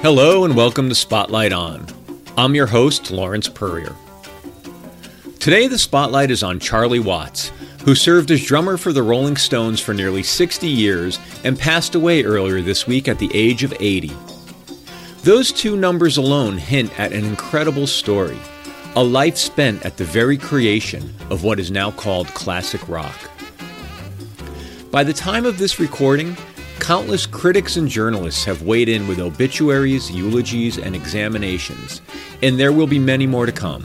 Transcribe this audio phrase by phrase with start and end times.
[0.00, 1.86] Hello and welcome to Spotlight On.
[2.36, 3.94] I'm your host, Lawrence Purrier.
[5.38, 7.52] Today, the spotlight is on Charlie Watts,
[7.88, 12.22] who served as drummer for the Rolling Stones for nearly 60 years and passed away
[12.22, 14.12] earlier this week at the age of 80.
[15.22, 18.36] Those two numbers alone hint at an incredible story,
[18.94, 23.16] a life spent at the very creation of what is now called classic rock.
[24.90, 26.36] By the time of this recording,
[26.80, 32.00] Countless critics and journalists have weighed in with obituaries, eulogies, and examinations,
[32.42, 33.84] and there will be many more to come.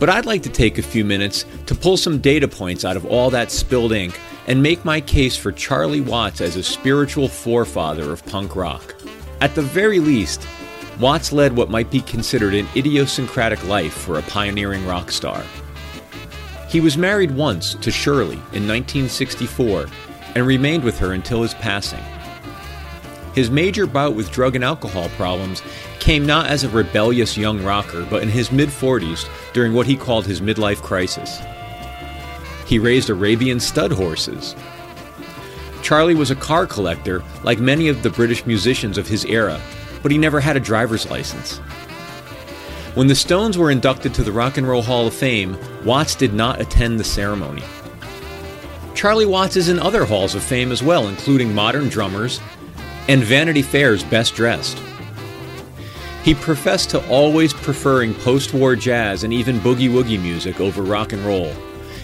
[0.00, 3.04] But I'd like to take a few minutes to pull some data points out of
[3.04, 8.10] all that spilled ink and make my case for Charlie Watts as a spiritual forefather
[8.10, 8.94] of punk rock.
[9.42, 10.46] At the very least,
[10.98, 15.44] Watts led what might be considered an idiosyncratic life for a pioneering rock star.
[16.70, 19.86] He was married once to Shirley in 1964
[20.34, 22.02] and remained with her until his passing.
[23.34, 25.62] His major bout with drug and alcohol problems
[26.00, 29.96] came not as a rebellious young rocker, but in his mid 40s during what he
[29.96, 31.38] called his midlife crisis.
[32.66, 34.56] He raised Arabian stud horses.
[35.82, 39.60] Charlie was a car collector, like many of the British musicians of his era,
[40.02, 41.58] but he never had a driver's license.
[42.94, 46.34] When the Stones were inducted to the Rock and Roll Hall of Fame, Watts did
[46.34, 47.62] not attend the ceremony.
[48.94, 52.40] Charlie Watts is in other halls of fame as well, including Modern Drummers
[53.08, 54.76] and Vanity Fair's Best Dressed.
[56.22, 61.12] He professed to always preferring post war jazz and even boogie woogie music over rock
[61.12, 61.52] and roll,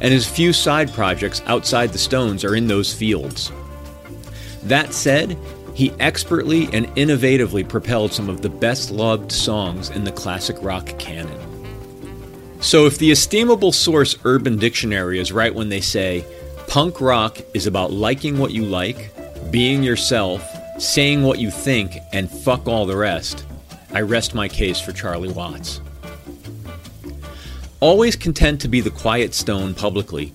[0.00, 3.50] and his few side projects outside the Stones are in those fields.
[4.64, 5.38] That said,
[5.74, 10.86] he expertly and innovatively propelled some of the best loved songs in the classic rock
[10.98, 11.38] canon.
[12.60, 16.24] So, if the estimable source Urban Dictionary is right when they say,
[16.68, 19.10] Punk rock is about liking what you like,
[19.50, 20.46] being yourself,
[20.78, 23.44] saying what you think, and fuck all the rest.
[23.92, 25.80] I rest my case for Charlie Watts.
[27.80, 30.32] Always content to be the quiet stone publicly,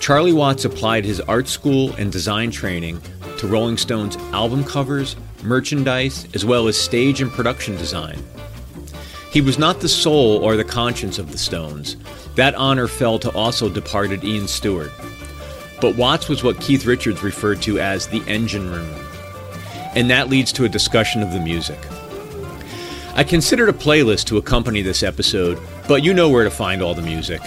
[0.00, 3.00] Charlie Watts applied his art school and design training
[3.38, 8.22] to Rolling Stone's album covers, merchandise, as well as stage and production design.
[9.30, 11.96] He was not the soul or the conscience of the Stones.
[12.36, 14.92] That honor fell to also departed Ian Stewart
[15.80, 18.94] but Watts was what Keith Richards referred to as the engine room.
[19.94, 21.78] And that leads to a discussion of the music.
[23.16, 26.94] I considered a playlist to accompany this episode, but you know where to find all
[26.94, 27.40] the music.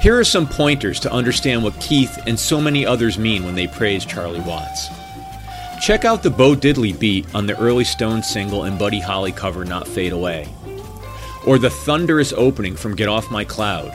[0.00, 3.68] Here are some pointers to understand what Keith and so many others mean when they
[3.68, 4.88] praise Charlie Watts.
[5.80, 9.64] Check out the Bo Diddley beat on the early Stone single and Buddy Holly cover
[9.64, 10.48] Not Fade Away.
[11.46, 13.92] Or the thunderous opening from Get Off My Cloud,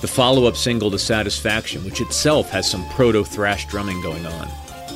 [0.00, 4.48] the follow up single to Satisfaction, which itself has some proto thrash drumming going on.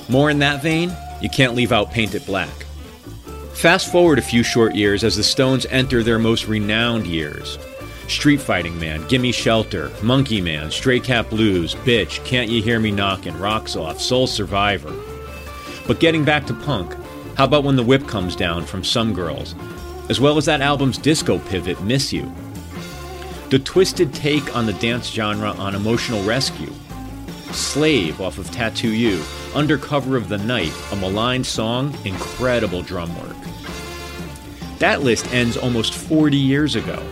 [0.09, 2.67] More in that vein, you can't leave out Paint It Black.
[3.55, 7.59] Fast forward a few short years as the Stones enter their most renowned years.
[8.09, 12.91] Street Fighting Man, Gimme Shelter, Monkey Man, Stray Cat Blues, Bitch, Can't You Hear Me
[12.91, 14.93] Knockin', Rocks Off, Soul Survivor.
[15.87, 16.95] But getting back to punk,
[17.37, 19.55] how about when the whip comes down from Some Girls,
[20.09, 22.31] as well as that album's disco pivot, Miss You?
[23.51, 26.73] The twisted take on the dance genre on Emotional Rescue.
[27.55, 29.23] Slave off of Tattoo You.
[29.55, 33.37] Under Cover of the Night, a maligned song, incredible drum work.
[34.79, 37.03] That list ends almost 40 years ago.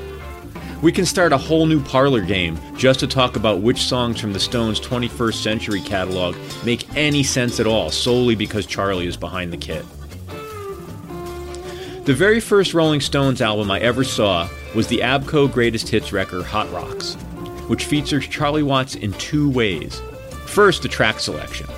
[0.82, 4.32] We can start a whole new parlor game just to talk about which songs from
[4.32, 9.52] the Stones' 21st century catalog make any sense at all solely because Charlie is behind
[9.52, 9.84] the kit.
[12.06, 16.44] The very first Rolling Stones album I ever saw was the ABKCO Greatest Hits record
[16.44, 17.14] Hot Rocks,
[17.68, 20.00] which features Charlie Watts in two ways.
[20.50, 21.68] First, the track selection.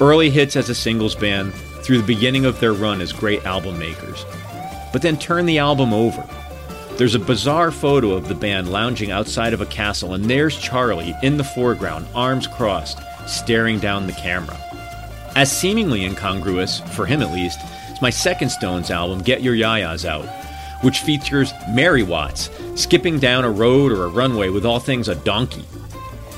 [0.00, 1.52] Early hits as a singles band
[1.82, 4.24] through the beginning of their run as great album makers.
[4.92, 6.24] But then turn the album over.
[6.96, 11.16] There's a bizarre photo of the band lounging outside of a castle, and there's Charlie
[11.24, 14.56] in the foreground, arms crossed, staring down the camera.
[15.34, 17.58] As seemingly incongruous, for him at least,
[17.90, 20.26] is my second Stones album, Get Your Ya-Ya's Out,
[20.82, 25.16] which features Mary Watts skipping down a road or a runway with all things a
[25.16, 25.64] donkey.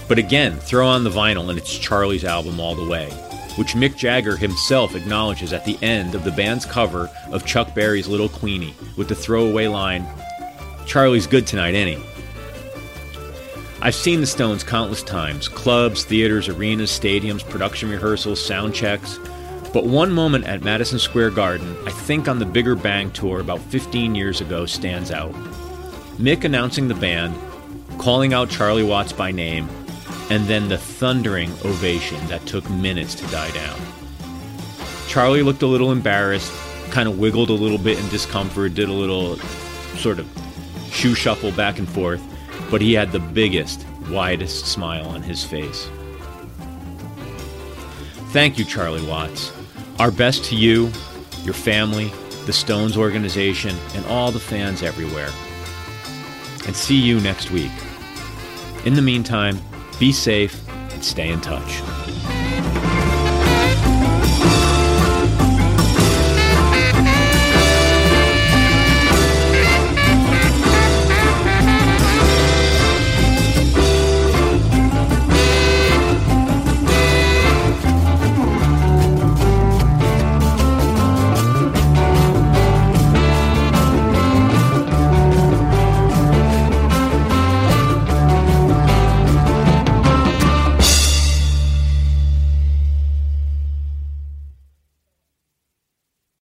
[0.09, 3.09] But again, throw on the vinyl and it's Charlie's album all the way,
[3.56, 8.09] which Mick Jagger himself acknowledges at the end of the band's cover of Chuck Berry's
[8.09, 10.06] Little Queenie with the throwaway line,
[10.87, 12.05] Charlie's good tonight, ain't he?
[13.81, 19.19] I've seen the Stones countless times clubs, theaters, arenas, stadiums, production rehearsals, sound checks.
[19.75, 23.61] But one moment at Madison Square Garden, I think on the Bigger Bang tour about
[23.61, 25.33] 15 years ago, stands out.
[26.17, 27.35] Mick announcing the band,
[27.99, 29.69] calling out Charlie Watts by name,
[30.31, 33.79] and then the thundering ovation that took minutes to die down.
[35.09, 36.53] Charlie looked a little embarrassed,
[36.91, 39.37] kind of wiggled a little bit in discomfort, did a little
[39.97, 40.26] sort of
[40.91, 42.23] shoe shuffle back and forth,
[42.71, 45.88] but he had the biggest, widest smile on his face.
[48.31, 49.53] Thank you, Charlie Watts.
[49.99, 50.91] Our best to you,
[51.44, 52.11] your family,
[52.47, 55.31] the Stones organization, and all the fans everywhere.
[56.67, 57.71] And see you next week.
[58.85, 59.59] In the meantime,
[59.99, 61.94] be safe and stay in touch.